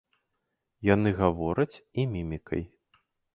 [0.93, 2.61] Яны гавораць і мімікай.